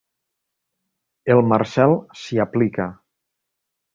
[1.33, 2.87] El Marcel s'hi aplica.